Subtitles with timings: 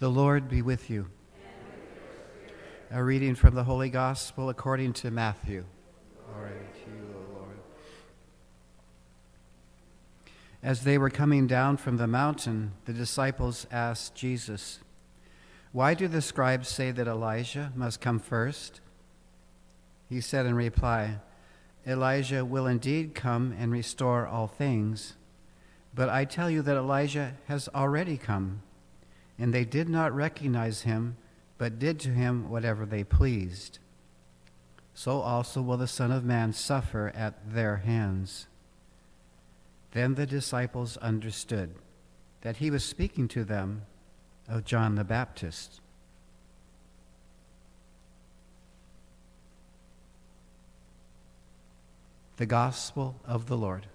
[0.00, 1.08] The Lord be with you.
[2.92, 5.64] A reading from the Holy Gospel according to Matthew.
[6.24, 6.52] Glory
[6.84, 7.58] to you, O Lord.
[10.62, 14.78] As they were coming down from the mountain, the disciples asked Jesus,
[15.72, 18.80] Why do the scribes say that Elijah must come first?
[20.08, 21.16] He said in reply,
[21.84, 25.14] Elijah will indeed come and restore all things.
[25.92, 28.62] But I tell you that Elijah has already come,
[29.38, 31.16] and they did not recognize him,
[31.58, 33.78] but did to him whatever they pleased.
[34.94, 38.48] So also will the Son of Man suffer at their hands.
[39.92, 41.74] Then the disciples understood
[42.40, 43.82] that he was speaking to them
[44.48, 45.80] of John the Baptist.
[52.36, 53.86] The Gospel of the Lord.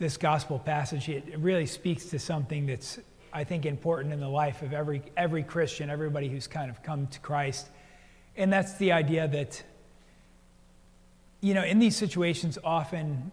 [0.00, 2.98] This gospel passage, it really speaks to something that's,
[3.32, 7.06] I think, important in the life of every, every Christian, everybody who's kind of come
[7.08, 7.68] to Christ.
[8.34, 9.62] And that's the idea that,
[11.42, 13.30] you know, in these situations, often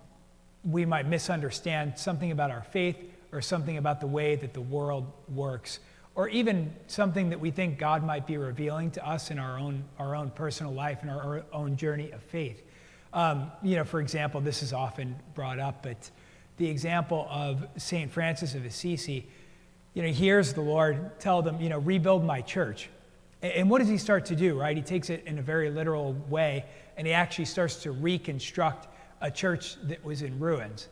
[0.66, 2.98] we might misunderstand something about our faith
[3.32, 5.80] or something about the way that the world works,
[6.16, 9.86] or even something that we think God might be revealing to us in our own,
[10.00, 12.62] our own personal life and our own journey of faith.
[13.14, 16.10] Um, you know, for example, this is often brought up, but
[16.58, 18.12] the example of St.
[18.12, 19.28] Francis of Assisi.
[19.94, 22.90] You know, he hears the Lord tell them, you know, rebuild my church.
[23.42, 24.76] And what does he start to do, right?
[24.76, 26.66] He takes it in a very literal way
[26.98, 28.88] and he actually starts to reconstruct
[29.22, 30.88] a church that was in ruins.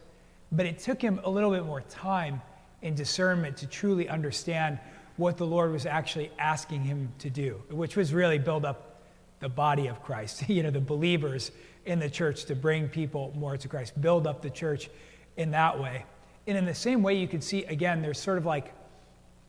[0.52, 2.42] But it took him a little bit more time
[2.84, 4.80] and discernment to truly understand
[5.18, 9.02] what the Lord was actually asking him to do, which was really build up
[9.40, 11.52] the body of Christ, you know, the believers
[11.86, 14.90] in the church to bring people more to Christ, build up the church
[15.38, 16.06] in that way.
[16.48, 18.74] And in the same way, you can see, again, there's sort of like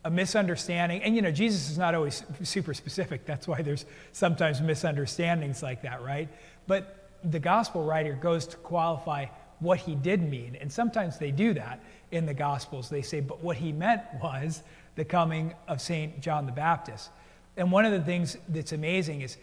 [0.03, 1.03] a misunderstanding.
[1.03, 3.25] And, you know, Jesus is not always super specific.
[3.25, 6.29] That's why there's sometimes misunderstandings like that, right?
[6.65, 9.25] But the gospel writer goes to qualify
[9.59, 10.57] what he did mean.
[10.59, 12.89] And sometimes they do that in the gospels.
[12.89, 14.63] They say, but what he meant was
[14.95, 16.21] the coming of St.
[16.21, 17.09] John the Baptist.
[17.55, 19.37] And one of the things that's amazing is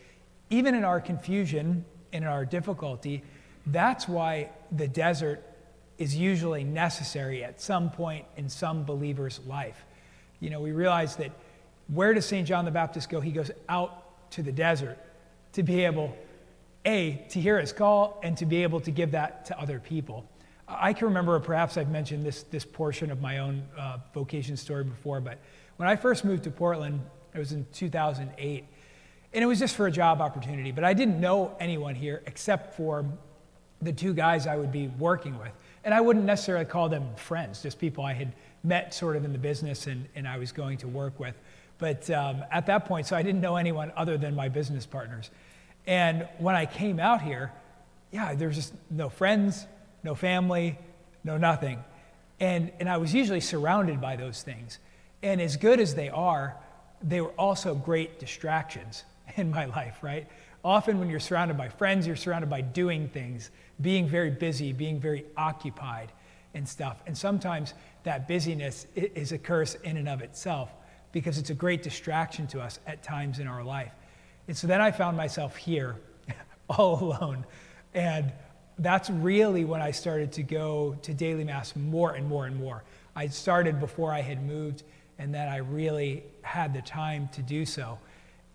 [0.51, 3.23] even in our confusion and in our difficulty,
[3.67, 5.45] that's why the desert
[5.99, 9.85] is usually necessary at some point in some believer's life.
[10.41, 11.31] You know, we realize that
[11.89, 12.47] where does St.
[12.47, 13.21] John the Baptist go?
[13.21, 14.99] He goes out to the desert
[15.53, 16.17] to be able,
[16.85, 20.29] A, to hear his call and to be able to give that to other people.
[20.67, 24.85] I can remember, perhaps I've mentioned this, this portion of my own uh, vocation story
[24.85, 25.39] before, but
[25.77, 27.01] when I first moved to Portland,
[27.35, 28.65] it was in 2008,
[29.33, 32.75] and it was just for a job opportunity, but I didn't know anyone here except
[32.75, 33.05] for
[33.83, 35.53] the two guys I would be working with.
[35.85, 39.33] And I wouldn't necessarily call them friends, just people I had met sort of in
[39.33, 41.35] the business and, and I was going to work with.
[41.79, 45.31] But um, at that point, so I didn't know anyone other than my business partners.
[45.87, 47.53] And when I came out here,
[48.11, 49.67] yeah, there was just no friends,
[50.03, 50.79] no family,
[51.25, 51.83] no nothing.
[52.41, 54.79] And, and I was usually surrounded by those things.
[55.23, 56.57] And as good as they are,
[57.03, 59.05] they were also great distractions
[59.37, 60.27] in my life, right?
[60.65, 63.51] Often, when you're surrounded by friends, you're surrounded by doing things,
[63.83, 66.11] being very busy, being very occupied
[66.55, 67.03] and stuff.
[67.07, 70.71] And sometimes that busyness is a curse in and of itself
[71.13, 73.93] because it's a great distraction to us at times in our life.
[74.49, 75.97] And so then I found myself here
[76.71, 77.45] all alone.
[77.93, 78.33] And
[78.79, 82.85] that's really when I started to go to daily mass more and more and more.
[83.15, 84.83] I started before I had moved,
[85.19, 87.99] and then I really had the time to do so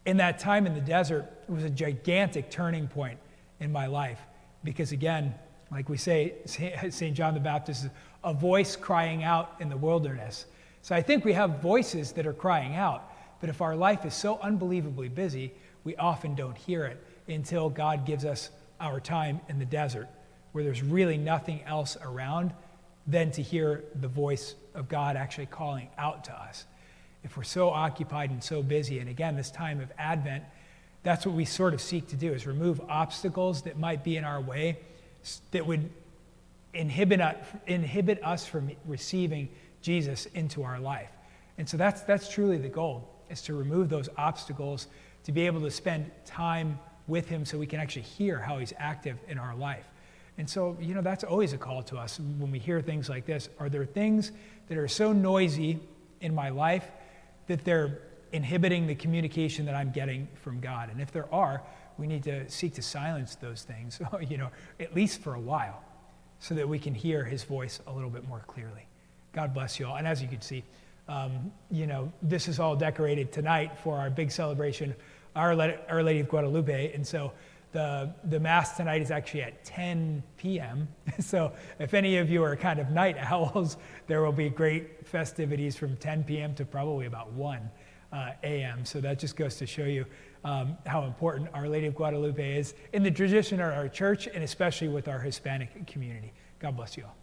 [0.09, 3.19] in that time in the desert, it was a gigantic turning point
[3.59, 4.19] in my life
[4.63, 5.35] because, again,
[5.71, 7.15] like we say, St.
[7.15, 7.91] John the Baptist is
[8.23, 10.47] a voice crying out in the wilderness.
[10.81, 13.03] So I think we have voices that are crying out,
[13.39, 18.03] but if our life is so unbelievably busy, we often don't hear it until God
[18.03, 18.49] gives us
[18.81, 20.07] our time in the desert
[20.53, 22.51] where there's really nothing else around
[23.05, 26.65] than to hear the voice of God actually calling out to us
[27.23, 28.99] if we're so occupied and so busy.
[28.99, 30.43] And again, this time of Advent,
[31.03, 34.23] that's what we sort of seek to do is remove obstacles that might be in
[34.23, 34.79] our way
[35.51, 35.89] that would
[36.73, 37.21] inhibit,
[37.67, 39.49] inhibit us from receiving
[39.81, 41.09] Jesus into our life.
[41.57, 44.87] And so that's, that's truly the goal, is to remove those obstacles,
[45.25, 48.73] to be able to spend time with him so we can actually hear how he's
[48.77, 49.85] active in our life.
[50.37, 53.25] And so, you know, that's always a call to us when we hear things like
[53.25, 53.49] this.
[53.59, 54.31] Are there things
[54.69, 55.79] that are so noisy
[56.21, 56.89] in my life
[57.49, 57.99] that they're
[58.31, 60.89] inhibiting the communication that I'm getting from God.
[60.91, 61.61] And if there are,
[61.97, 63.99] we need to seek to silence those things,
[64.29, 64.49] you know,
[64.79, 65.83] at least for a while,
[66.39, 68.85] so that we can hear his voice a little bit more clearly.
[69.33, 69.97] God bless you all.
[69.97, 70.63] And as you can see,
[71.07, 74.95] um, you know, this is all decorated tonight for our big celebration,
[75.35, 75.59] Our,
[75.89, 76.93] our Lady of Guadalupe.
[76.93, 77.31] And so
[77.71, 80.87] the, the Mass tonight is actually at 10 p.m.
[81.19, 83.77] So if any of you are kind of night owls,
[84.07, 86.55] there will be great festivities from 10 p.m.
[86.55, 87.69] to probably about 1
[88.11, 88.85] uh, a.m.
[88.85, 90.05] So that just goes to show you
[90.43, 94.43] um, how important Our Lady of Guadalupe is in the tradition of our church and
[94.43, 96.33] especially with our Hispanic community.
[96.59, 97.15] God bless you all.